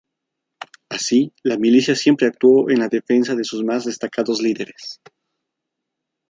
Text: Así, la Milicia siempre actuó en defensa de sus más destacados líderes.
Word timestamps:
Así, 0.89 1.31
la 1.43 1.59
Milicia 1.59 1.93
siempre 1.95 2.25
actuó 2.25 2.71
en 2.71 2.79
defensa 2.89 3.35
de 3.35 3.43
sus 3.43 3.63
más 3.63 3.85
destacados 3.85 4.41
líderes. 4.41 4.99